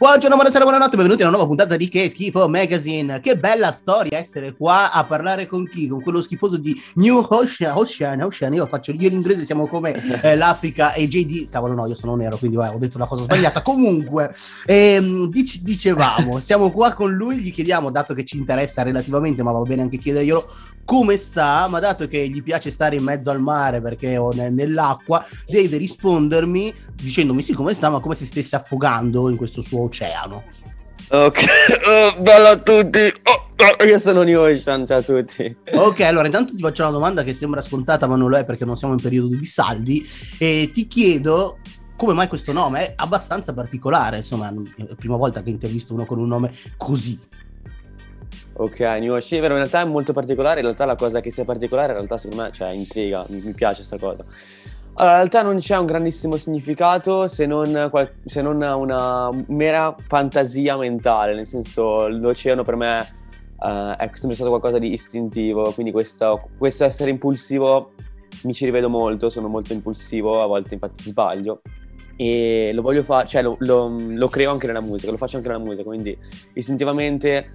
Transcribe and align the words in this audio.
Buongiorno, 0.00 0.34
buonasera, 0.34 0.64
buonanotte, 0.64 0.96
benvenuti 0.96 1.20
a 1.20 1.26
una 1.26 1.36
nuova 1.36 1.46
puntata 1.46 1.76
di 1.76 1.86
Che 1.90 2.08
Schifo 2.08 2.48
Magazine. 2.48 3.20
Che 3.20 3.36
bella 3.36 3.70
storia 3.70 4.16
essere 4.16 4.54
qua 4.54 4.92
a 4.92 5.04
parlare 5.04 5.44
con 5.44 5.68
chi? 5.68 5.88
Con 5.88 6.00
quello 6.00 6.22
schifoso 6.22 6.56
di 6.56 6.74
New 6.94 7.22
Ocean, 7.28 7.76
Ocean, 7.76 8.22
Ocean. 8.22 8.54
Io 8.54 8.64
faccio 8.64 8.92
io 8.92 9.10
l'inglese, 9.10 9.44
siamo 9.44 9.66
come 9.66 9.92
eh, 10.24 10.36
l'Africa 10.36 10.94
e 10.94 11.06
JD. 11.06 11.50
Cavolo, 11.50 11.74
no, 11.74 11.86
io 11.86 11.94
sono 11.94 12.16
nero, 12.16 12.38
quindi 12.38 12.56
vai, 12.56 12.74
ho 12.74 12.78
detto 12.78 12.96
una 12.96 13.06
cosa 13.06 13.24
sbagliata. 13.24 13.60
Comunque, 13.60 14.34
ehm, 14.64 15.28
dic- 15.28 15.60
dicevamo, 15.60 16.38
siamo 16.38 16.70
qua 16.70 16.94
con 16.94 17.12
lui, 17.12 17.36
gli 17.36 17.52
chiediamo, 17.52 17.90
dato 17.90 18.14
che 18.14 18.24
ci 18.24 18.38
interessa 18.38 18.82
relativamente, 18.82 19.42
ma 19.42 19.52
va 19.52 19.60
bene 19.60 19.82
anche 19.82 19.98
chiederglielo, 19.98 20.48
come 20.82 21.18
sta, 21.18 21.68
ma 21.68 21.78
dato 21.78 22.08
che 22.08 22.26
gli 22.28 22.42
piace 22.42 22.70
stare 22.70 22.96
in 22.96 23.04
mezzo 23.04 23.30
al 23.30 23.40
mare 23.40 23.80
perché 23.82 24.16
o 24.16 24.32
nell'acqua, 24.32 25.24
deve 25.46 25.76
rispondermi 25.76 26.74
dicendomi 26.94 27.42
sì 27.42 27.52
come 27.52 27.74
sta, 27.74 27.90
ma 27.90 28.00
come 28.00 28.14
se 28.14 28.24
stesse 28.24 28.56
affogando 28.56 29.28
in 29.28 29.36
questo 29.36 29.62
suo 29.62 29.88
oceano. 29.90 30.44
Ok, 31.12 31.38
oh, 31.86 32.20
bello 32.22 32.46
a 32.46 32.56
tutti. 32.56 33.12
Oh, 33.24 33.50
oh, 33.56 33.84
io 33.84 33.98
sono 33.98 34.22
New 34.22 34.40
Ocean, 34.40 34.86
ciao 34.86 34.98
a 34.98 35.02
tutti. 35.02 35.56
Ok, 35.74 36.00
allora 36.02 36.26
intanto 36.26 36.54
ti 36.54 36.62
faccio 36.62 36.82
una 36.82 36.92
domanda 36.92 37.24
che 37.24 37.34
sembra 37.34 37.60
scontata, 37.60 38.06
ma 38.06 38.14
non 38.14 38.30
lo 38.30 38.36
è 38.36 38.44
perché 38.44 38.64
non 38.64 38.76
siamo 38.76 38.94
in 38.94 39.00
periodo 39.00 39.34
di 39.34 39.44
saldi. 39.44 40.06
E 40.38 40.70
ti 40.72 40.86
chiedo 40.86 41.58
come 41.96 42.14
mai 42.14 42.28
questo 42.28 42.52
nome 42.52 42.86
è 42.86 42.92
abbastanza 42.96 43.52
particolare. 43.52 44.18
Insomma, 44.18 44.48
è 44.48 44.84
la 44.88 44.94
prima 44.94 45.16
volta 45.16 45.42
che 45.42 45.50
intervisto 45.50 45.94
uno 45.94 46.06
con 46.06 46.18
un 46.18 46.28
nome 46.28 46.52
così. 46.76 47.18
Ok, 48.52 48.78
New 48.78 49.14
Ocean, 49.14 49.42
in 49.42 49.48
realtà 49.48 49.80
è 49.80 49.84
molto 49.84 50.12
particolare. 50.12 50.60
In 50.60 50.66
realtà 50.66 50.84
la 50.84 50.94
cosa 50.94 51.20
che 51.20 51.32
sia 51.32 51.44
particolare, 51.44 51.88
in 51.88 51.96
realtà 51.96 52.18
secondo 52.18 52.44
me, 52.44 52.52
cioè, 52.52 52.70
intriga, 52.70 53.24
mi, 53.30 53.40
mi 53.40 53.52
piace 53.52 53.84
questa 53.84 53.98
cosa. 53.98 54.24
Allora, 54.94 55.14
in 55.14 55.30
realtà 55.30 55.42
non 55.42 55.58
c'è 55.58 55.78
un 55.78 55.86
grandissimo 55.86 56.36
significato 56.36 57.26
se 57.26 57.46
non, 57.46 57.90
se 58.26 58.42
non 58.42 58.60
una 58.60 59.30
mera 59.46 59.94
fantasia 60.06 60.76
mentale, 60.76 61.34
nel 61.34 61.46
senso 61.46 62.08
l'oceano 62.08 62.64
per 62.64 62.76
me 62.76 62.96
uh, 63.60 63.96
è 63.96 64.10
sempre 64.12 64.34
stato 64.34 64.50
qualcosa 64.50 64.78
di 64.78 64.92
istintivo, 64.92 65.72
quindi 65.72 65.92
questo, 65.92 66.50
questo, 66.58 66.84
essere 66.84 67.10
impulsivo 67.10 67.92
mi 68.42 68.52
ci 68.52 68.64
rivedo 68.64 68.88
molto, 68.88 69.28
sono 69.28 69.48
molto 69.48 69.72
impulsivo, 69.72 70.42
a 70.42 70.46
volte 70.46 70.74
infatti 70.74 71.04
sbaglio. 71.04 71.62
E 72.16 72.70
lo 72.74 72.82
voglio 72.82 73.02
fare, 73.02 73.26
cioè 73.26 73.42
lo, 73.42 73.56
lo, 73.60 73.88
lo 73.88 74.28
creo 74.28 74.50
anche 74.50 74.66
nella 74.66 74.80
musica, 74.80 75.10
lo 75.10 75.16
faccio 75.16 75.36
anche 75.38 75.48
nella 75.48 75.62
musica, 75.62 75.84
quindi 75.84 76.16
istintivamente 76.52 77.50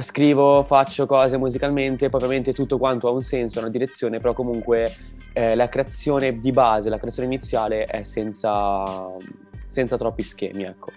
scrivo, 0.00 0.62
faccio 0.62 1.06
cose 1.06 1.36
musicalmente, 1.36 2.08
poi 2.08 2.22
ovviamente 2.22 2.52
tutto 2.52 2.78
quanto 2.78 3.08
ha 3.08 3.10
un 3.10 3.22
senso, 3.22 3.58
una 3.58 3.68
direzione, 3.68 4.18
però 4.20 4.32
comunque 4.32 4.92
eh, 5.32 5.54
la 5.54 5.68
creazione 5.68 6.38
di 6.38 6.52
base, 6.52 6.88
la 6.88 6.98
creazione 6.98 7.28
iniziale 7.28 7.84
è 7.84 8.02
senza, 8.02 8.84
senza 9.66 9.96
troppi 9.96 10.22
schemi, 10.22 10.64
ecco. 10.64 10.90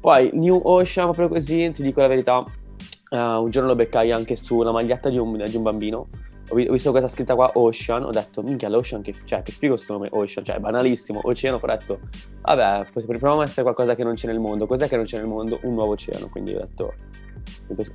Poi 0.00 0.30
New 0.32 0.60
Ocean, 0.62 1.06
proprio 1.06 1.28
così, 1.28 1.70
ti 1.72 1.82
dico 1.82 2.00
la 2.00 2.06
verità, 2.06 2.38
uh, 2.38 3.16
un 3.16 3.50
giorno 3.50 3.68
lo 3.68 3.74
beccai 3.74 4.12
anche 4.12 4.36
su 4.36 4.56
una 4.56 4.70
maglietta 4.70 5.08
di 5.08 5.18
un, 5.18 5.42
di 5.44 5.56
un 5.56 5.62
bambino, 5.62 6.08
ho, 6.50 6.54
visto 6.54 6.90
questa 6.90 7.08
scritta 7.08 7.34
qua 7.34 7.50
Ocean, 7.54 8.04
ho 8.04 8.10
detto 8.10 8.42
minchia 8.42 8.68
l'Ocean 8.68 9.02
che, 9.02 9.14
cioè, 9.24 9.42
che 9.42 9.52
figo 9.52 9.74
questo 9.74 9.92
nome 9.92 10.08
Ocean, 10.12 10.44
cioè 10.44 10.58
banalissimo, 10.58 11.20
oceano, 11.24 11.58
ho 11.60 11.66
detto 11.66 12.00
vabbè, 12.42 12.86
proviamo 12.92 13.40
a 13.40 13.44
essere 13.44 13.62
qualcosa 13.62 13.94
che 13.94 14.04
non 14.04 14.14
c'è 14.14 14.28
nel 14.28 14.38
mondo, 14.38 14.66
cos'è 14.66 14.88
che 14.88 14.96
non 14.96 15.04
c'è 15.04 15.18
nel 15.18 15.26
mondo? 15.26 15.58
Un 15.62 15.74
nuovo 15.74 15.92
oceano, 15.92 16.28
quindi 16.28 16.54
ho 16.54 16.60
detto 16.60 16.94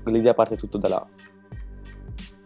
l'idea 0.05 0.33
parte 0.33 0.57
tutto 0.57 0.77
da 0.77 0.87
là. 0.87 1.07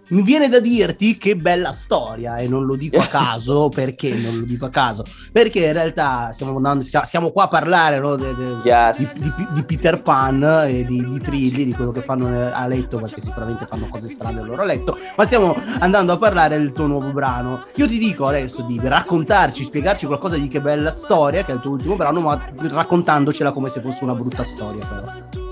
Mi 0.09 0.21
viene 0.21 0.47
da 0.47 0.61
dirti 0.61 1.17
che 1.17 1.35
bella 1.35 1.73
storia 1.73 2.37
e 2.37 2.47
non 2.47 2.65
lo 2.65 2.75
dico 2.75 2.97
a 2.97 3.07
caso 3.11 3.67
perché 3.67 4.13
non 4.13 4.39
lo 4.39 4.45
dico 4.45 4.65
a 4.65 4.69
caso 4.69 5.03
perché 5.33 5.65
in 5.65 5.73
realtà 5.73 6.31
stiamo, 6.31 6.55
andando, 6.55 6.85
siamo 6.85 7.31
qua 7.31 7.43
a 7.43 7.47
parlare 7.49 7.99
no, 7.99 8.15
de, 8.15 8.33
de, 8.33 8.43
yes. 8.63 8.97
di, 8.97 9.07
di, 9.19 9.47
di, 9.53 9.63
Peter 9.63 10.01
Pan 10.01 10.65
e 10.65 10.85
di, 10.85 11.05
di 11.09 11.19
Trilli 11.19 11.65
di 11.65 11.73
quello 11.73 11.91
che 11.91 12.01
fanno 12.01 12.27
a 12.49 12.67
letto 12.67 12.99
perché 12.99 13.19
sicuramente 13.19 13.65
fanno 13.65 13.87
cose 13.89 14.07
strane 14.07 14.39
al 14.39 14.45
loro 14.45 14.63
letto 14.63 14.97
ma 15.17 15.25
stiamo 15.25 15.57
andando 15.79 16.13
a 16.13 16.17
parlare 16.17 16.57
del 16.57 16.71
tuo 16.71 16.87
nuovo 16.87 17.11
brano 17.11 17.61
io 17.75 17.87
ti 17.87 17.97
dico 17.97 18.27
adesso 18.27 18.61
di 18.61 18.79
raccontarci 18.81 19.65
spiegarci 19.65 20.05
qualcosa 20.05 20.37
di 20.37 20.47
che 20.47 20.61
bella 20.61 20.93
storia 20.93 21.43
che 21.43 21.51
è 21.51 21.55
il 21.55 21.61
tuo 21.61 21.71
ultimo 21.71 21.97
brano 21.97 22.21
ma 22.21 22.41
raccontandocela 22.55 23.51
come 23.51 23.67
se 23.67 23.81
fosse 23.81 24.05
una 24.05 24.15
brutta 24.15 24.45
storia 24.45 24.85
però 24.85 25.46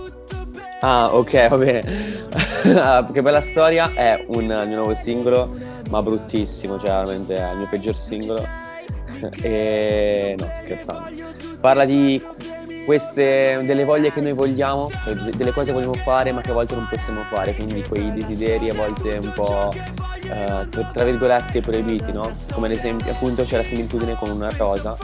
Ah, 0.81 1.15
ok, 1.15 1.47
va 1.49 1.57
bene. 1.57 2.27
Ah, 2.75 3.05
che 3.11 3.21
bella 3.21 3.41
storia. 3.41 3.93
È 3.93 4.23
un 4.27 4.45
mio 4.45 4.75
nuovo 4.75 4.93
singolo, 4.95 5.55
ma 5.89 6.01
bruttissimo, 6.01 6.77
cioè 6.79 6.89
veramente 6.89 7.37
è 7.37 7.51
il 7.51 7.57
mio 7.57 7.67
peggior 7.69 7.95
singolo. 7.95 8.45
e 9.41 10.35
no, 10.37 10.49
scherzando. 10.61 11.09
Parla 11.59 11.85
di 11.85 12.21
queste 12.85 13.61
delle 13.63 13.83
voglie 13.83 14.11
che 14.11 14.21
noi 14.21 14.33
vogliamo, 14.33 14.89
cioè 15.03 15.13
delle 15.13 15.51
cose 15.51 15.67
che 15.67 15.73
vogliamo 15.73 15.95
fare 15.95 16.31
ma 16.31 16.41
che 16.41 16.51
a 16.51 16.53
volte 16.53 16.75
non 16.75 16.87
possiamo 16.87 17.21
fare, 17.23 17.55
quindi 17.55 17.83
quei 17.83 18.13
desideri 18.13 18.69
a 18.69 18.75
volte 18.75 19.17
un 19.21 19.31
po' 19.33 19.73
eh, 19.73 20.67
tra 20.93 21.03
virgolette 21.03 21.61
proibiti, 21.61 22.11
no? 22.11 22.29
Come 22.53 22.67
ad 22.67 22.73
esempio 22.73 23.11
appunto 23.11 23.43
c'è 23.43 23.57
la 23.57 23.63
similitudine 23.63 24.15
con 24.15 24.29
una 24.29 24.49
rosa 24.55 24.95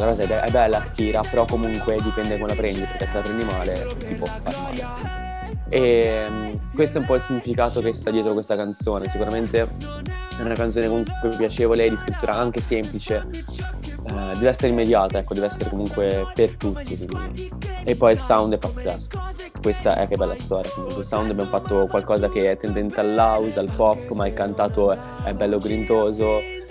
la 0.00 0.06
rosa 0.06 0.42
è, 0.42 0.50
bella, 0.50 0.78
attira, 0.78 1.20
però 1.20 1.44
comunque 1.44 1.96
dipende 2.02 2.36
come 2.36 2.48
la 2.48 2.54
prendi, 2.54 2.80
perché 2.80 3.06
se 3.06 3.12
la 3.12 3.20
prendi 3.20 3.44
male 3.44 3.86
ti 3.98 4.14
può 4.14 4.26
fare 4.26 4.56
male. 4.56 5.28
E 5.68 6.26
um, 6.28 6.58
questo 6.74 6.98
è 6.98 7.00
un 7.00 7.06
po' 7.06 7.14
il 7.14 7.22
significato 7.22 7.80
che 7.80 7.92
sta 7.92 8.10
dietro 8.10 8.32
questa 8.32 8.56
canzone. 8.56 9.08
Sicuramente 9.10 9.60
è 9.60 10.42
una 10.42 10.54
canzone 10.54 10.88
comunque 10.88 11.28
piacevole, 11.36 11.88
di 11.88 11.96
scrittura 11.96 12.32
anche 12.32 12.60
semplice, 12.60 13.28
eh, 13.28 14.32
deve 14.34 14.48
essere 14.48 14.68
immediata, 14.68 15.18
ecco, 15.18 15.34
deve 15.34 15.46
essere 15.46 15.68
comunque 15.68 16.26
per 16.34 16.56
tutti. 16.56 17.06
Quindi. 17.06 17.50
E 17.84 17.94
poi 17.94 18.12
il 18.12 18.18
sound 18.18 18.54
è 18.54 18.58
pazzesco. 18.58 19.20
Questa 19.60 19.96
è 19.96 20.08
che 20.08 20.16
bella 20.16 20.36
storia. 20.36 20.70
Comunque 20.74 21.02
il 21.02 21.06
sound 21.06 21.30
abbiamo 21.30 21.50
fatto 21.50 21.86
qualcosa 21.86 22.28
che 22.28 22.50
è 22.50 22.56
tendente 22.56 22.98
all'house, 23.00 23.58
al 23.58 23.70
pop, 23.70 24.10
ma 24.12 24.26
il 24.26 24.34
cantato 24.34 24.92
è, 25.24 25.32
bello 25.34 25.58
grintoso, 25.58 26.38
eh, 26.38 26.64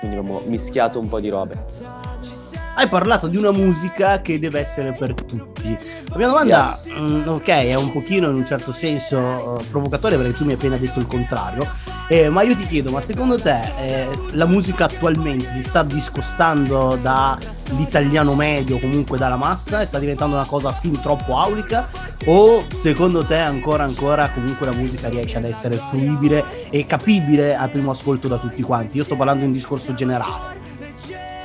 quindi 0.00 0.16
abbiamo 0.16 0.42
mischiato 0.44 0.98
un 0.98 1.08
po' 1.08 1.20
di 1.20 1.28
robe 1.28 2.41
hai 2.74 2.88
parlato 2.88 3.26
di 3.26 3.36
una 3.36 3.52
musica 3.52 4.20
che 4.22 4.38
deve 4.38 4.60
essere 4.60 4.92
per 4.92 5.14
tutti. 5.14 5.78
La 6.08 6.16
mia 6.16 6.28
domanda, 6.28 6.78
yes. 6.82 6.94
mh, 6.94 7.02
mm, 7.02 7.28
ok, 7.28 7.46
è 7.46 7.74
un 7.74 7.92
pochino 7.92 8.28
in 8.28 8.34
un 8.34 8.46
certo 8.46 8.72
senso 8.72 9.18
uh, 9.18 9.64
provocatoria 9.70 10.16
perché 10.16 10.32
tu 10.32 10.44
mi 10.44 10.50
hai 10.50 10.56
appena 10.56 10.76
detto 10.76 10.98
il 10.98 11.06
contrario, 11.06 11.66
eh, 12.08 12.28
ma 12.28 12.42
io 12.42 12.56
ti 12.56 12.66
chiedo, 12.66 12.90
ma 12.90 13.02
secondo 13.02 13.38
te 13.38 13.60
eh, 13.78 14.08
la 14.32 14.46
musica 14.46 14.84
attualmente 14.84 15.50
si 15.54 15.62
sta 15.62 15.82
discostando 15.82 16.98
dall'italiano 17.00 18.34
medio, 18.34 18.78
comunque 18.78 19.18
dalla 19.18 19.36
massa, 19.36 19.82
e 19.82 19.86
sta 19.86 19.98
diventando 19.98 20.34
una 20.34 20.46
cosa 20.46 20.72
fin 20.72 20.98
troppo 21.00 21.38
aulica? 21.38 21.88
O 22.26 22.64
secondo 22.74 23.24
te 23.24 23.36
ancora 23.36 23.84
ancora 23.84 24.30
comunque 24.30 24.66
la 24.66 24.74
musica 24.74 25.08
riesce 25.08 25.38
ad 25.38 25.44
essere 25.44 25.76
fruibile 25.76 26.70
e 26.70 26.86
capibile 26.86 27.56
al 27.56 27.70
primo 27.70 27.90
ascolto 27.90 28.28
da 28.28 28.38
tutti 28.38 28.62
quanti? 28.62 28.96
Io 28.96 29.04
sto 29.04 29.16
parlando 29.16 29.44
in 29.44 29.52
discorso 29.52 29.92
generale. 29.94 30.61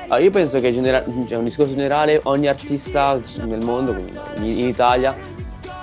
Ah, 0.09 0.19
io 0.19 0.29
penso 0.29 0.59
che 0.59 0.71
genera- 0.71 1.03
cioè, 1.27 1.37
un 1.37 1.43
discorso 1.43 1.73
generale, 1.73 2.21
ogni 2.23 2.47
artista 2.47 3.19
nel 3.45 3.63
mondo, 3.63 3.93
in 4.41 4.67
Italia, 4.67 5.13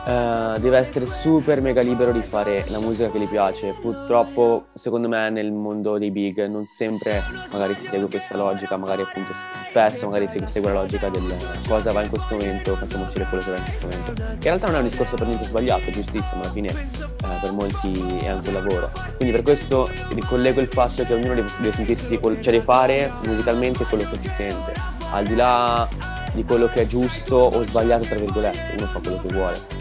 Uh, 0.04 0.58
deve 0.58 0.76
essere 0.76 1.06
super 1.06 1.62
mega 1.62 1.80
libero 1.80 2.12
di 2.12 2.20
fare 2.20 2.62
la 2.68 2.78
musica 2.78 3.10
che 3.10 3.18
gli 3.18 3.26
piace. 3.26 3.74
Purtroppo, 3.80 4.66
secondo 4.74 5.08
me, 5.08 5.30
nel 5.30 5.50
mondo 5.50 5.96
dei 5.96 6.10
big 6.10 6.46
non 6.46 6.66
sempre 6.66 7.22
magari 7.50 7.74
si 7.74 7.86
segue 7.86 8.08
questa 8.08 8.36
logica, 8.36 8.76
magari 8.76 9.00
appunto 9.00 9.32
spesso 9.70 10.06
magari 10.06 10.28
si 10.28 10.44
segue 10.46 10.72
la 10.72 10.82
logica 10.82 11.08
del 11.08 11.22
cosa 11.66 11.90
va 11.90 12.02
in 12.02 12.10
questo 12.10 12.36
momento, 12.36 12.76
facciamo 12.76 13.04
uscire 13.04 13.24
quello 13.24 13.42
che 13.42 13.50
va 13.50 13.56
in 13.56 13.62
questo 13.62 13.86
momento. 13.86 14.22
In 14.22 14.40
realtà 14.42 14.66
non 14.66 14.74
è 14.74 14.78
un 14.80 14.88
discorso 14.88 15.14
per 15.16 15.26
niente 15.26 15.44
sbagliato, 15.44 15.82
è 15.84 15.90
giustissimo, 15.90 16.42
alla 16.42 16.50
fine 16.50 16.70
uh, 16.70 17.40
per 17.40 17.52
molti 17.52 18.18
è 18.18 18.28
anche 18.28 18.48
un 18.48 18.54
lavoro. 18.54 18.90
Quindi 19.16 19.34
per 19.34 19.42
questo 19.42 19.88
ricollego 20.10 20.60
il 20.60 20.68
fatto 20.68 21.02
che 21.02 21.14
ognuno 21.14 21.34
deve, 21.34 21.72
sentirsi, 21.72 22.20
cioè 22.20 22.34
deve 22.36 22.60
fare 22.60 23.10
musicalmente 23.24 23.84
quello 23.84 24.04
che 24.10 24.18
si 24.18 24.28
sente, 24.36 24.74
al 25.12 25.24
di 25.24 25.34
là 25.34 25.88
di 26.34 26.44
quello 26.44 26.66
che 26.66 26.82
è 26.82 26.86
giusto 26.86 27.36
o 27.36 27.62
sbagliato, 27.62 28.04
tra 28.04 28.18
virgolette, 28.18 28.74
uno 28.76 28.86
fa 28.86 29.00
quello 29.00 29.20
che 29.22 29.32
vuole. 29.32 29.73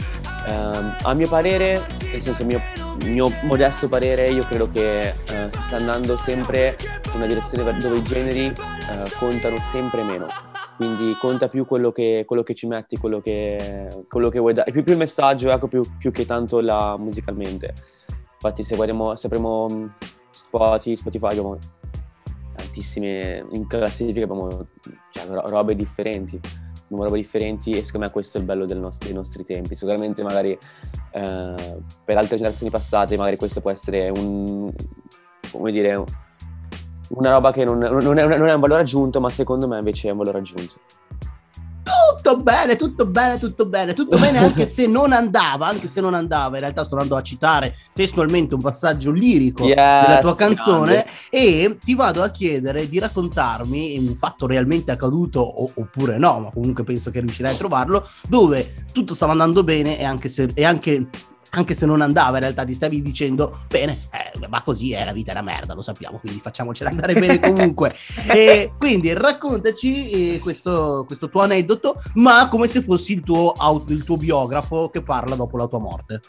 Uh, 0.46 0.94
a 1.04 1.14
mio 1.14 1.28
parere, 1.30 1.82
nel 2.12 2.22
senso 2.22 2.44
mio, 2.44 2.62
mio 3.06 3.32
modesto 3.44 3.88
parere, 3.88 4.26
io 4.26 4.44
credo 4.44 4.68
che 4.68 5.14
uh, 5.16 5.50
si 5.50 5.62
sta 5.62 5.78
andando 5.78 6.18
sempre 6.18 6.76
in 7.06 7.12
una 7.16 7.28
direzione 7.28 7.80
dove 7.80 7.98
i 7.98 8.04
generi 8.04 8.48
uh, 8.48 9.18
contano 9.18 9.56
sempre 9.72 10.04
meno. 10.04 10.28
Quindi 10.76 11.16
conta 11.18 11.48
più 11.48 11.66
quello 11.66 11.94
che, 11.94 12.24
quello 12.28 12.44
che 12.44 12.56
ci 12.56 12.68
metti, 12.68 12.98
quello 12.98 13.22
che, 13.22 14.06
quello 14.10 14.28
che 14.30 14.40
vuoi 14.40 14.54
dare. 14.54 14.72
Più, 14.72 14.84
più 14.84 14.94
il 14.94 15.00
messaggio, 15.00 15.50
ecco, 15.50 15.68
più, 15.68 15.82
più, 15.98 16.12
che 16.12 16.26
tanto 16.26 16.60
la 16.60 16.98
musicalmente. 16.98 17.74
Infatti 18.34 18.64
se 18.64 18.76
guardiamo, 18.76 19.16
se 19.16 19.28
apriamo 19.28 19.70
mm, 19.72 19.86
Spotify, 20.32 20.96
Spotify 20.98 21.28
abbiamo 21.28 21.58
tantissime 22.54 23.46
in 23.52 23.66
classifica, 23.68 24.26
abbiamo 24.26 24.68
cioè, 25.12 25.26
robe 25.26 25.76
differenti 25.76 26.40
robe 27.02 27.18
differenti 27.18 27.72
e 27.72 27.84
secondo 27.84 28.06
me 28.06 28.12
questo 28.12 28.38
è 28.38 28.42
il 28.42 28.46
bello 28.46 28.66
nostro, 28.76 29.08
dei 29.08 29.16
nostri 29.16 29.44
tempi. 29.44 29.76
Sicuramente 29.76 30.22
magari 30.24 30.52
eh, 30.52 31.78
per 32.06 32.18
altre 32.18 32.38
generazioni 32.38 32.72
passate 32.72 33.18
magari 33.18 33.38
questo 33.38 33.62
può 33.62 33.72
essere 33.72 34.10
un, 34.10 34.72
come 35.52 35.72
dire, 35.72 36.04
una 37.10 37.32
roba 37.32 37.52
che 37.52 37.66
non, 37.66 37.78
non, 37.80 38.18
è, 38.18 38.38
non 38.38 38.48
è 38.48 38.54
un 38.54 38.60
valore 38.60 38.82
aggiunto, 38.82 39.20
ma 39.20 39.30
secondo 39.30 39.68
me 39.68 39.78
invece 39.78 40.08
è 40.08 40.12
un 40.12 40.18
valore 40.18 40.40
aggiunto. 40.40 40.74
Tutto 42.34 42.44
bene, 42.44 42.76
tutto 42.76 43.06
bene, 43.06 43.40
tutto 43.40 43.66
bene, 43.66 43.94
tutto 43.94 44.18
bene 44.18 44.40
anche 44.40 44.68
se 44.68 44.88
non 44.88 45.14
andava, 45.14 45.68
anche 45.68 45.88
se 45.88 46.02
non 46.02 46.14
andava, 46.14 46.56
in 46.56 46.62
realtà 46.62 46.84
sto 46.84 46.96
andando 46.96 47.16
a 47.16 47.22
citare 47.22 47.76
testualmente 47.94 48.56
un 48.56 48.62
passaggio 48.62 49.12
lirico 49.12 49.66
yes, 49.66 49.76
della 49.76 50.20
tua 50.20 50.36
canzone 50.36 50.94
grande. 50.94 51.10
e 51.30 51.78
ti 51.84 51.94
vado 51.94 52.24
a 52.24 52.30
chiedere 52.30 52.90
di 52.90 52.98
raccontarmi 53.00 53.98
un 54.00 54.16
fatto 54.16 54.48
realmente 54.48 54.92
accaduto 54.92 55.40
o, 55.42 55.70
oppure 55.74 56.18
no, 56.18 56.40
ma 56.40 56.52
comunque 56.52 56.84
penso 56.84 57.12
che 57.12 57.20
riuscirai 57.20 57.54
a 57.54 57.58
trovarlo, 57.58 58.08
dove 58.28 58.86
tutto 58.92 59.14
stava 59.14 59.34
andando 59.34 59.64
bene 59.64 60.00
e 60.00 60.04
anche, 60.04 60.28
se, 60.28 60.50
e 60.54 60.66
anche 60.66 61.08
anche 61.56 61.76
se 61.76 61.86
non 61.86 62.02
andava, 62.02 62.38
in 62.38 62.44
realtà 62.44 62.64
ti 62.64 62.74
stavi 62.74 63.02
dicendo, 63.02 63.60
bene, 63.70 63.98
eh, 64.12 64.48
ma 64.48 64.62
così 64.64 64.94
è, 64.94 65.06
la 65.06 65.14
vita 65.14 65.32
è 65.32 65.36
una 65.36 65.44
merda, 65.44 65.74
lo 65.74 65.82
sappiamo, 65.82 66.18
quindi 66.20 66.40
facciamocela 66.40 66.90
andare 66.90 67.14
bene 67.14 67.40
comunque. 67.42 67.94
e 68.28 68.74
quindi 68.78 69.14
raccontaci 69.14 70.36
eh, 70.36 70.40
questo, 70.40 71.04
questo, 71.06 71.30
tuo 71.30 71.42
aneddoto, 71.42 71.96
ma 72.16 72.48
come 72.50 72.68
se 72.68 72.82
fossi 72.82 73.14
il 73.14 73.24
tuo, 73.24 73.52
auto, 73.52 73.94
il 73.94 74.04
tuo 74.04 74.18
biografo 74.18 74.90
che 74.90 75.04
parla 75.04 75.36
dopo 75.36 75.58
la 75.58 75.68
tua 75.68 75.80
morte. 75.80 76.22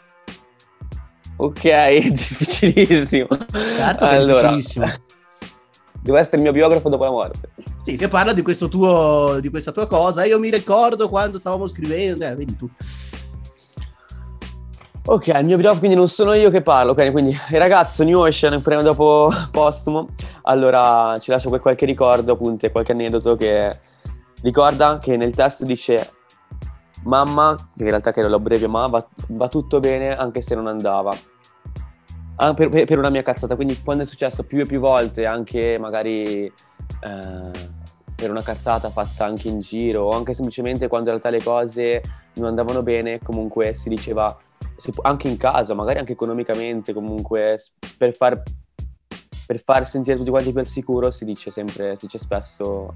Ok, 1.37 1.63
difficilissimo. 2.09 3.27
Certo 3.51 4.05
che 4.05 4.15
allora, 4.15 4.51
è 4.51 4.55
difficilissimo. 4.55 5.03
Devo 6.01 6.17
essere 6.17 6.37
il 6.37 6.43
mio 6.43 6.51
biografo 6.51 6.87
dopo 6.87 7.03
la 7.03 7.09
morte. 7.09 7.49
Sì, 7.83 7.95
che 7.95 8.07
parla 8.07 8.31
di, 8.31 8.43
questo 8.43 8.67
tuo, 8.67 9.39
di 9.41 9.49
questa 9.49 9.71
tua 9.71 9.87
cosa. 9.87 10.23
Io 10.23 10.37
mi 10.37 10.51
ricordo 10.51 11.09
quando 11.09 11.39
stavamo 11.39 11.65
scrivendo, 11.65 12.25
eh, 12.25 12.35
vedi 12.35 12.55
tu. 12.55 12.69
Ok, 15.07 15.27
il 15.27 15.45
mio 15.45 15.57
blog 15.57 15.77
quindi 15.77 15.95
non 15.95 16.07
sono 16.07 16.33
io 16.33 16.49
che 16.49 16.63
parlo, 16.63 16.93
ok? 16.93 17.11
Quindi 17.11 17.37
ragazzo 17.51 18.03
New 18.03 18.21
Ocean, 18.21 18.59
prima 18.63 18.81
dopo 18.81 19.29
postumo, 19.51 20.07
allora 20.43 21.15
ci 21.19 21.29
lascio 21.29 21.51
qualche 21.59 21.85
ricordo, 21.85 22.33
appunto, 22.33 22.67
qualche 22.71 22.93
aneddoto 22.93 23.35
che 23.35 23.71
ricorda 24.41 24.97
che 24.97 25.15
nel 25.15 25.35
testo 25.35 25.63
dice 25.63 26.09
mamma, 27.03 27.55
che 27.55 27.83
in 27.83 27.89
realtà 27.89 28.11
che 28.11 28.27
lo 28.27 28.39
breve 28.39 28.65
ma 28.65 28.87
va, 28.87 29.07
va, 29.27 29.47
tutto 29.47 29.79
bene 29.79 30.11
anche 30.11 30.41
se 30.41 30.55
non 30.55 30.65
andava. 30.65 31.15
Ah, 32.37 32.55
per, 32.55 32.69
per, 32.69 32.97
una 32.97 33.11
mia 33.11 33.21
cazzata, 33.21 33.55
quindi 33.55 33.79
quando 33.83 34.01
è 34.01 34.05
successo 34.07 34.41
più 34.41 34.59
e 34.61 34.65
più 34.65 34.79
volte, 34.79 35.27
anche 35.27 35.77
magari 35.77 36.45
eh, 36.45 37.51
per 38.15 38.31
una 38.31 38.41
cazzata 38.41 38.89
fatta 38.89 39.23
anche 39.23 39.49
in 39.49 39.59
giro, 39.59 40.05
o 40.05 40.09
anche 40.09 40.33
semplicemente 40.33 40.87
quando 40.87 41.11
in 41.11 41.19
realtà 41.19 41.29
le 41.29 41.43
cose 41.43 42.01
non 42.37 42.47
andavano 42.47 42.81
bene, 42.81 43.19
comunque 43.19 43.75
si 43.75 43.87
diceva 43.87 44.35
anche 45.01 45.27
in 45.27 45.37
casa, 45.37 45.73
magari 45.73 45.99
anche 45.99 46.13
economicamente, 46.13 46.93
comunque 46.93 47.59
per 47.97 48.13
far, 48.15 48.41
per 49.45 49.63
far 49.63 49.87
sentire 49.87 50.17
tutti 50.17 50.29
quanti 50.29 50.51
più 50.51 50.59
al 50.59 50.67
sicuro 50.67 51.11
si 51.11 51.25
dice 51.25 51.51
sempre, 51.51 51.95
si 51.95 52.05
dice 52.05 52.17
spesso 52.17 52.93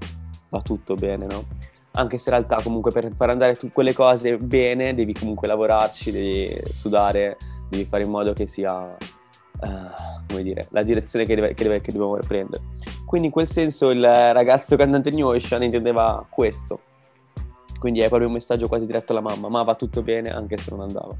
va 0.50 0.60
tutto 0.60 0.94
bene, 0.94 1.26
no? 1.26 1.44
Anche 1.92 2.18
se 2.18 2.30
in 2.30 2.36
realtà 2.36 2.62
comunque 2.62 2.92
per 2.92 3.10
far 3.16 3.30
andare 3.30 3.56
tu, 3.56 3.70
quelle 3.70 3.92
cose 3.92 4.36
bene 4.36 4.94
devi 4.94 5.12
comunque 5.12 5.48
lavorarci, 5.48 6.10
devi 6.10 6.56
sudare, 6.64 7.36
devi 7.68 7.84
fare 7.84 8.04
in 8.04 8.10
modo 8.10 8.32
che 8.32 8.46
sia, 8.46 8.84
uh, 8.84 10.26
come 10.28 10.42
dire, 10.42 10.68
la 10.70 10.82
direzione 10.82 11.24
che, 11.24 11.34
deve, 11.34 11.54
che, 11.54 11.62
deve, 11.64 11.80
che 11.80 11.92
dobbiamo 11.92 12.16
prendere. 12.26 12.62
Quindi 13.04 13.28
in 13.28 13.32
quel 13.32 13.48
senso 13.48 13.90
il 13.90 14.02
ragazzo 14.02 14.76
cantante 14.76 15.10
New 15.10 15.26
Ocean 15.26 15.64
intendeva 15.64 16.24
questo. 16.28 16.80
Quindi 17.80 18.00
è 18.00 18.08
proprio 18.08 18.28
un 18.28 18.34
messaggio 18.34 18.68
quasi 18.68 18.86
diretto 18.86 19.12
alla 19.12 19.22
mamma, 19.22 19.48
ma 19.48 19.62
va 19.62 19.74
tutto 19.74 20.02
bene 20.02 20.30
anche 20.30 20.56
se 20.58 20.70
non 20.70 20.82
andava. 20.82 21.16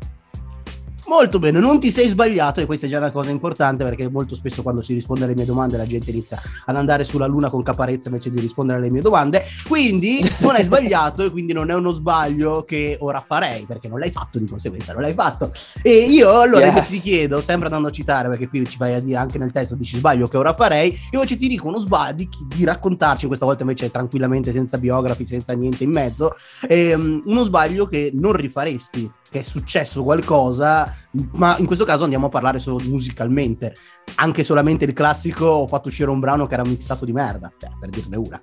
Molto 1.07 1.39
bene, 1.39 1.59
non 1.59 1.81
ti 1.81 1.91
sei 1.91 2.09
sbagliato 2.09 2.61
e 2.61 2.67
questa 2.67 2.87
è 2.87 2.89
già 2.89 2.99
una 2.99 3.11
cosa 3.11 3.31
importante 3.31 3.85
perché 3.85 4.09
molto 4.09 4.35
spesso 4.35 4.63
quando 4.63 4.81
si 4.81 4.95
risponde 4.95 5.25
alle 5.25 5.35
mie 5.35 5.45
domande 5.45 5.77
la 5.77 5.87
gente 5.87 6.11
inizia 6.11 6.41
ad 6.67 6.77
andare 6.77 7.05
sulla 7.05 7.27
luna 7.27 7.51
con 7.51 7.63
caparezza 7.63 8.09
invece 8.09 8.31
di 8.31 8.39
rispondere 8.39 8.79
alle 8.79 8.91
mie 8.91 9.01
domande, 9.01 9.45
quindi 9.67 10.21
non 10.39 10.55
hai 10.55 10.65
sbagliato 10.65 11.25
e 11.25 11.31
quindi 11.31 11.53
non 11.53 11.71
è 11.71 11.75
uno 11.75 11.91
sbaglio 11.91 12.65
che 12.65 12.97
ora 13.01 13.21
farei 13.21 13.65
perché 13.65 13.89
non 13.89 13.99
l'hai 13.99 14.13
fatto 14.13 14.39
di 14.39 14.47
conseguenza, 14.47 14.93
non 14.93 15.03
l'hai 15.03 15.13
fatto. 15.13 15.53
E 15.83 16.05
io 16.05 16.41
allora 16.41 16.67
yes. 16.67 16.89
ti 16.89 17.01
chiedo, 17.01 17.41
sempre 17.41 17.67
andando 17.67 17.89
a 17.89 17.93
citare 17.93 18.29
perché 18.29 18.49
qui 18.49 18.65
ci 18.67 18.79
vai 18.79 18.95
a 18.95 19.01
dire 19.01 19.19
anche 19.19 19.39
nel 19.39 19.53
testo 19.53 19.75
dici 19.75 19.97
sbaglio 19.97 20.29
che 20.29 20.37
ora 20.37 20.55
farei, 20.55 20.91
io 20.91 20.99
invece 21.13 21.37
ti 21.37 21.49
dico 21.49 21.67
uno 21.67 21.79
sbaglio 21.79 22.15
di, 22.15 22.29
di 22.55 22.65
raccontarci, 22.65 23.27
questa 23.27 23.45
volta 23.45 23.63
invece 23.63 23.91
tranquillamente 23.91 24.53
senza 24.53 24.79
biografi, 24.79 25.25
senza 25.25 25.53
niente 25.55 25.85
in 25.85 25.91
mezzo, 25.91 26.35
ehm, 26.69 27.23
uno 27.27 27.43
sbaglio 27.43 27.87
che 27.87 28.11
non 28.15 28.33
rifaresti 28.33 29.11
che 29.31 29.41
è 29.41 29.43
successo 29.43 30.03
qualcosa, 30.03 30.93
ma 31.33 31.57
in 31.59 31.67
questo 31.67 31.85
caso 31.85 32.03
andiamo 32.03 32.27
a 32.27 32.31
parlare 32.31 32.59
solo 32.59 32.81
musicalmente. 32.85 33.75
Anche 34.17 34.43
solamente 34.43 34.85
il 34.85 34.93
classico 34.93 35.47
ho 35.47 35.67
fatto 35.67 35.89
uscire 35.89 36.11
un 36.11 36.19
brano 36.19 36.47
che 36.47 36.55
era 36.55 36.65
mixato 36.65 37.05
di 37.05 37.13
merda, 37.13 37.51
cioè, 37.57 37.71
per 37.79 37.91
dirne 37.91 38.17
una. 38.17 38.43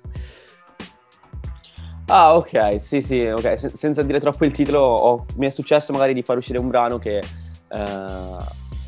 Ah, 2.06 2.36
ok, 2.36 2.80
sì, 2.80 3.02
sì, 3.02 3.20
ok. 3.20 3.58
Sen- 3.58 3.74
senza 3.74 4.02
dire 4.02 4.18
troppo 4.18 4.46
il 4.46 4.52
titolo, 4.52 4.80
ho- 4.80 5.26
mi 5.36 5.46
è 5.46 5.50
successo 5.50 5.92
magari 5.92 6.14
di 6.14 6.22
far 6.22 6.38
uscire 6.38 6.58
un 6.58 6.68
brano 6.68 6.98
che 6.98 7.20
uh, 7.68 7.76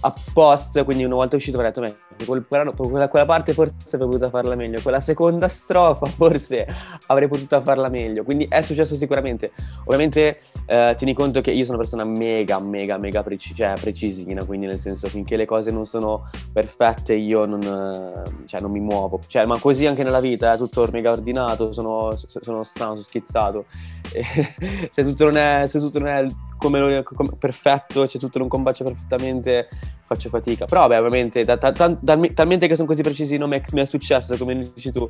a 0.03 0.15
post, 0.33 0.83
quindi 0.85 1.05
una 1.05 1.17
volta 1.17 1.37
uscito 1.37 1.59
ho 1.59 1.63
detto, 1.63 1.85
quel 2.25 2.45
brano, 2.49 2.73
quella, 2.73 3.09
quella, 3.09 3.27
parte 3.27 3.53
forse 3.53 3.75
avrei 3.93 4.09
potuto 4.09 4.31
farla 4.31 4.55
meglio, 4.55 4.81
quella 4.81 5.01
seconda 5.01 5.49
strofa 5.49 6.07
forse 6.07 6.67
avrei 7.09 7.29
potuto 7.29 7.61
farla 7.63 7.89
meglio, 7.89 8.25
quindi 8.25 8.47
è 8.49 8.63
successo 8.63 8.95
sicuramente. 8.95 9.53
Ovviamente 9.85 10.41
eh, 10.67 10.95
tieni 10.97 11.15
conto 11.15 11.41
che 11.41 11.51
io 11.51 11.65
sono 11.65 11.79
una 11.79 11.83
persona 11.83 12.05
mega, 12.05 12.61
mega, 12.61 12.97
mega 12.97 13.23
preci- 13.23 13.55
cioè, 13.55 13.73
precisina, 13.81 14.45
quindi 14.45 14.67
nel 14.67 14.79
senso 14.79 15.09
finché 15.09 15.37
le 15.37 15.45
cose 15.45 15.71
non 15.71 15.85
sono 15.85 16.31
perfette 16.53 17.15
io 17.15 17.45
non, 17.45 17.61
eh, 17.61 18.47
cioè, 18.47 18.61
non 18.61 18.71
mi 18.71 18.81
muovo, 18.81 19.21
cioè, 19.27 19.47
ma 19.47 19.59
così 19.59 19.87
anche 19.87 20.03
nella 20.03 20.21
vita, 20.21 20.53
è 20.53 20.57
tutto 20.57 20.89
mega 20.93 21.11
ordinato, 21.11 21.73
sono, 21.73 22.15
sono 22.17 22.63
strano, 22.63 22.93
sono 22.93 23.03
schizzato. 23.03 23.65
se, 24.91 25.05
tutto 25.05 25.25
non 25.25 25.37
è, 25.37 25.67
se 25.67 25.79
tutto 25.79 25.99
non 25.99 26.09
è 26.09 26.27
come, 26.57 27.03
come 27.03 27.31
perfetto, 27.39 28.07
cioè 28.07 28.21
tutto 28.21 28.39
non 28.39 28.49
combacia 28.49 28.85
perfettamente, 28.85 29.69
faccio 30.05 30.29
fatica. 30.29 30.67
Però 30.67 30.83
vabbè, 30.83 30.99
ovviamente, 30.99 31.43
da, 31.43 31.57
da, 31.57 31.71
da, 31.71 32.19
talmente 32.35 32.69
che 32.69 32.77
sono 32.77 32.87
così 32.87 33.03
precisi 33.03 33.37
non 33.37 33.49
mi 33.49 33.57
è, 33.57 33.63
mi 33.73 33.81
è 33.81 33.85
successo, 33.85 34.37
come 34.37 34.57
dici 34.75 34.91
tu, 34.93 35.09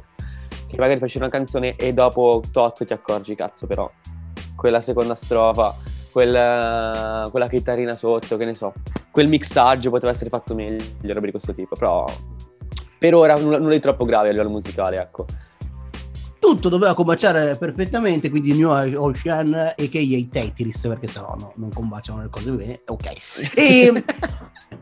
che 0.67 0.77
magari 0.77 0.99
faccio 0.99 1.19
una 1.19 1.29
canzone 1.29 1.77
e 1.77 1.93
dopo 1.93 2.43
tot 2.51 2.85
ti 2.85 2.93
accorgi, 2.93 3.35
cazzo, 3.35 3.67
però 3.67 3.91
quella 4.61 4.83
seconda 4.83 5.15
strofa, 5.15 5.75
quella, 6.13 7.27
quella 7.31 7.49
chitarrina 7.49 7.97
sotto, 7.97 8.37
che 8.37 8.45
ne 8.45 8.55
so, 8.55 8.75
quel 9.11 9.27
mixaggio 9.27 9.89
poteva 9.89 10.13
essere 10.13 10.29
fatto 10.29 10.55
meglio, 10.55 10.85
roba 11.01 11.25
di 11.25 11.31
questo 11.31 11.55
tipo, 11.55 11.75
però 11.77 12.05
per 12.99 13.15
ora 13.15 13.37
nulla, 13.37 13.57
nulla 13.57 13.73
di 13.73 13.81
troppo 13.81 14.05
grave 14.05 14.29
a 14.29 14.33
livello 14.33 14.51
musicale, 14.51 15.01
ecco 15.01 15.25
tutto 16.39 16.69
doveva 16.69 16.95
combaciare 16.95 17.57
perfettamente, 17.57 18.29
quindi 18.29 18.55
New 18.55 18.71
Ocean 18.71 19.75
e 19.77 19.89
che 19.89 19.99
i 19.99 20.29
Tetris, 20.29 20.87
perché 20.89 21.07
sennò 21.07 21.35
no, 21.39 21.53
non 21.57 21.71
combaciano 21.71 22.23
le 22.23 22.29
cose 22.29 22.51
bene. 22.51 22.81
Ok. 22.87 23.13
E 23.55 24.05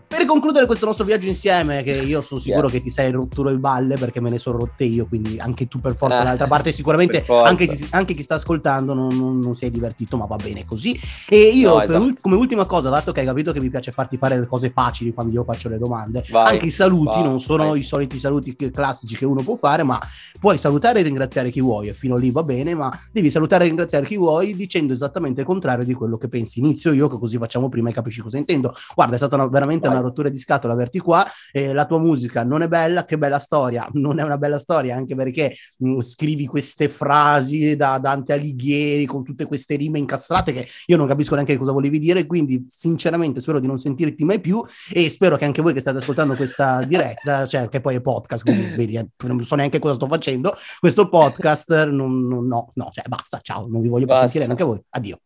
per 0.08 0.26
concludere 0.26 0.66
questo 0.66 0.86
nostro 0.86 1.04
viaggio 1.04 1.28
insieme, 1.28 1.82
che 1.82 1.92
io 1.92 2.22
sono 2.22 2.40
sicuro 2.40 2.68
yeah. 2.68 2.70
che 2.70 2.82
ti 2.82 2.90
sei 2.90 3.10
rotto 3.10 3.42
le 3.42 3.56
balle 3.56 3.96
perché 3.96 4.20
me 4.20 4.30
ne 4.30 4.38
sono 4.38 4.58
rotte 4.58 4.84
io, 4.84 5.06
quindi 5.06 5.38
anche 5.38 5.68
tu 5.68 5.80
per 5.80 5.94
forza, 5.94 6.16
ah, 6.16 6.18
dall'altra 6.22 6.46
parte 6.46 6.72
sicuramente 6.74 7.24
anche, 7.26 7.68
anche, 7.90 8.14
chi 8.14 8.22
sta 8.22 8.34
ascoltando 8.34 8.94
non, 8.94 9.16
non, 9.16 9.38
non, 9.38 9.54
si 9.54 9.64
è 9.64 9.70
divertito, 9.70 10.16
ma 10.16 10.26
va 10.26 10.36
bene 10.36 10.64
così. 10.64 10.98
E 11.28 11.38
io 11.48 11.76
no, 11.76 11.82
esatto. 11.82 12.14
come 12.20 12.36
ultima 12.36 12.66
cosa, 12.66 12.90
dato 12.90 13.12
che 13.12 13.20
hai 13.20 13.26
capito 13.26 13.52
che 13.52 13.60
mi 13.60 13.70
piace 13.70 13.92
farti 13.92 14.16
fare 14.16 14.38
le 14.38 14.46
cose 14.46 14.70
facili 14.70 15.12
quando 15.12 15.32
io 15.32 15.44
faccio 15.44 15.68
le 15.68 15.78
domande, 15.78 16.24
vai, 16.30 16.54
anche 16.54 16.66
i 16.66 16.70
saluti 16.70 17.20
vai, 17.20 17.22
non 17.22 17.40
sono 17.40 17.68
vai. 17.68 17.80
i 17.80 17.82
soliti 17.82 18.18
saluti 18.18 18.56
classici 18.56 19.16
che 19.16 19.24
uno 19.24 19.42
può 19.42 19.56
fare, 19.56 19.82
ma 19.84 20.00
puoi 20.40 20.58
salutare 20.58 21.00
e 21.00 21.02
ringraziare 21.02 21.50
chi 21.50 21.60
vuoi, 21.60 21.88
e 21.88 21.92
fino 21.94 22.16
lì 22.16 22.30
va 22.30 22.42
bene, 22.42 22.74
ma 22.74 22.92
devi 23.12 23.30
salutare 23.30 23.64
e 23.64 23.68
ringraziare 23.68 24.04
chi 24.04 24.16
vuoi 24.16 24.56
dicendo 24.56 24.92
esattamente 24.92 25.40
il 25.40 25.46
contrario 25.46 25.84
di 25.84 25.94
quello 25.94 26.16
che 26.16 26.28
pensi. 26.28 26.58
Inizio 26.58 26.92
io, 26.92 27.08
che 27.08 27.18
così 27.18 27.38
facciamo 27.38 27.68
prima 27.68 27.90
e 27.90 27.92
capisci 27.92 28.20
cosa 28.20 28.36
intendo. 28.36 28.74
Guarda, 28.94 29.14
è 29.14 29.18
stata 29.18 29.36
una, 29.36 29.46
veramente 29.46 29.77
una 29.86 30.00
rottura 30.00 30.28
di 30.28 30.38
scatola 30.38 30.72
averti 30.72 30.98
qua, 30.98 31.24
eh, 31.52 31.72
la 31.72 31.86
tua 31.86 31.98
musica 31.98 32.42
non 32.42 32.62
è 32.62 32.68
bella, 32.68 33.04
che 33.04 33.16
bella 33.18 33.38
storia, 33.38 33.88
non 33.94 34.18
è 34.18 34.22
una 34.22 34.38
bella 34.38 34.58
storia 34.58 34.96
anche 34.96 35.14
perché 35.14 35.54
mh, 35.78 35.90
mm, 35.90 36.00
scrivi 36.00 36.46
queste 36.46 36.88
frasi 36.88 37.76
da 37.76 37.98
Dante 37.98 38.32
Alighieri 38.32 39.06
con 39.06 39.22
tutte 39.22 39.46
queste 39.46 39.76
rime 39.76 39.98
incastrate 39.98 40.52
che 40.52 40.66
io 40.86 40.96
non 40.96 41.06
capisco 41.06 41.34
neanche 41.34 41.56
cosa 41.56 41.72
volevi 41.72 41.98
dire, 41.98 42.26
quindi 42.26 42.66
sinceramente 42.68 43.40
spero 43.40 43.60
di 43.60 43.66
non 43.66 43.78
sentirti 43.78 44.24
mai 44.24 44.40
più 44.40 44.64
e 44.92 45.08
spero 45.10 45.36
che 45.36 45.44
anche 45.44 45.62
voi 45.62 45.72
che 45.72 45.80
state 45.80 45.98
ascoltando 45.98 46.34
questa 46.34 46.82
diretta, 46.88 47.46
cioè 47.46 47.68
che 47.68 47.80
poi 47.80 47.96
è 47.96 48.00
podcast, 48.00 48.42
quindi 48.42 48.74
vedi, 48.76 48.96
eh, 48.96 49.06
non 49.26 49.42
so 49.42 49.54
neanche 49.54 49.78
cosa 49.78 49.94
sto 49.94 50.06
facendo, 50.06 50.56
questo 50.78 51.08
podcast 51.08 51.84
non, 51.84 52.26
non, 52.26 52.46
no, 52.46 52.72
no, 52.74 52.90
cioè 52.92 53.04
basta, 53.06 53.38
ciao, 53.42 53.66
non 53.68 53.80
vi 53.80 53.88
voglio 53.88 54.06
più 54.06 54.14
sentire 54.14 54.44
neanche 54.44 54.64
voi, 54.64 54.80
addio. 54.90 55.20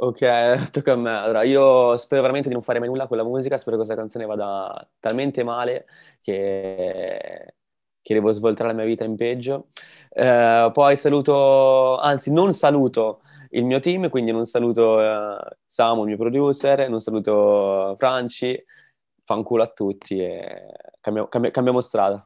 Ok, 0.00 0.20
tocca 0.70 0.92
a 0.92 0.96
me. 0.96 1.10
Allora, 1.10 1.42
io 1.42 1.96
spero 1.96 2.20
veramente 2.22 2.48
di 2.48 2.54
non 2.54 2.62
fare 2.62 2.78
mai 2.78 2.88
nulla 2.88 3.06
con 3.08 3.16
la 3.16 3.24
musica, 3.24 3.56
spero 3.58 3.72
che 3.76 3.82
questa 3.84 3.96
canzone 4.00 4.26
vada 4.26 4.88
talmente 5.00 5.42
male 5.42 5.86
che, 6.20 7.54
che 8.00 8.14
devo 8.14 8.30
svoltare 8.32 8.68
la 8.68 8.74
mia 8.76 8.84
vita 8.84 9.02
in 9.04 9.16
peggio. 9.16 9.70
Eh, 10.10 10.70
poi 10.72 10.96
saluto, 10.96 11.98
anzi 11.98 12.30
non 12.32 12.52
saluto 12.54 13.22
il 13.50 13.64
mio 13.64 13.80
team, 13.80 14.08
quindi 14.08 14.30
non 14.30 14.44
saluto 14.46 15.00
eh, 15.02 15.56
Samu, 15.66 16.02
il 16.02 16.08
mio 16.08 16.16
producer, 16.16 16.88
non 16.88 17.00
saluto 17.00 17.96
Franci, 17.98 18.62
fanculo 19.24 19.62
a 19.64 19.68
tutti 19.72 20.20
e 20.20 20.66
cambiamo, 21.00 21.26
cambiamo, 21.28 21.54
cambiamo 21.54 21.80
strada. 21.80 22.24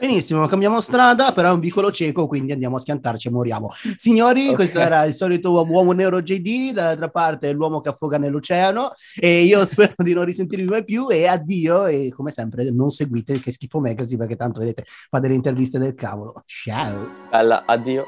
Benissimo, 0.00 0.46
cambiamo 0.46 0.80
strada, 0.80 1.32
però 1.32 1.50
è 1.50 1.52
un 1.52 1.60
vicolo 1.60 1.90
cieco, 1.90 2.26
quindi 2.26 2.52
andiamo 2.52 2.76
a 2.76 2.80
schiantarci 2.80 3.28
e 3.28 3.30
moriamo. 3.30 3.70
Signori, 3.96 4.44
okay. 4.44 4.54
questo 4.54 4.80
era 4.80 5.04
il 5.04 5.14
solito 5.14 5.50
uomo, 5.50 5.72
uomo 5.72 5.92
nero 5.92 6.20
JD, 6.20 6.72
dall'altra 6.72 7.08
parte 7.08 7.52
l'uomo 7.52 7.80
che 7.80 7.90
affoga 7.90 8.18
nell'oceano 8.18 8.92
e 9.18 9.42
io 9.42 9.64
spero 9.66 9.94
di 9.98 10.12
non 10.12 10.24
risentirvi 10.24 10.66
mai 10.66 10.84
più 10.84 11.10
e 11.10 11.26
addio 11.26 11.86
e 11.86 12.12
come 12.14 12.30
sempre 12.30 12.70
non 12.70 12.90
seguite 12.90 13.38
che 13.40 13.52
schifo 13.52 13.80
magazine 13.80 14.18
perché 14.18 14.36
tanto 14.36 14.60
vedete 14.60 14.84
fa 14.86 15.18
delle 15.18 15.34
interviste 15.34 15.78
del 15.78 15.94
cavolo. 15.94 16.42
Ciao. 16.46 17.08
Bella, 17.30 17.64
addio. 17.66 18.04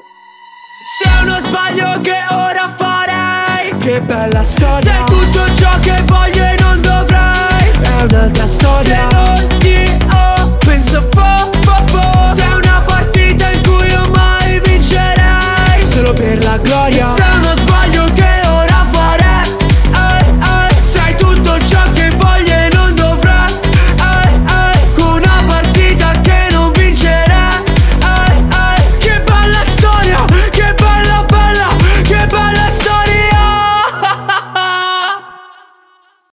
Se 0.97 1.09
uno 1.21 1.39
sbaglio 1.39 1.99
che 2.01 2.17
ora 2.31 2.69
farei 2.69 3.77
Che 3.79 4.01
bella 4.01 4.41
storia 4.43 4.79
Sei 4.79 5.05
tutto 5.05 5.53
ciò 5.55 5.77
che 5.79 6.01
voglio 6.05 6.43
e 6.43 6.55
non 6.61 6.81
dovrei 6.81 7.71
È 7.81 8.01
un'altra 8.03 8.47
storia 8.47 9.09
Se 9.09 9.15
non 9.15 9.59
ti 9.59 9.98
so 10.89 11.01
fo, 11.11 11.83
fo. 11.87 12.35
Se 12.35 12.43
una 12.55 12.81
partita 12.85 13.51
in 13.51 13.61
cui 13.63 13.87
io 13.87 14.09
mai 14.09 14.59
vincerai 14.59 15.87
Solo 15.87 16.13
per 16.13 16.43
la 16.43 16.57
gloria 16.57 17.28